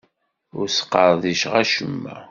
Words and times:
Ur 0.57 0.65
sqerdiceɣ 0.69 1.53
acemma. 1.63 2.15